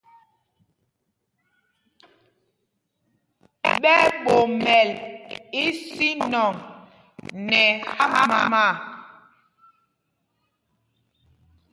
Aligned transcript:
Ɓɛ 3.81 3.95
ɓomɛl 4.23 4.89
ísínɔŋ 5.63 6.53
nɛ 7.47 7.61
hámâ. 8.13 8.63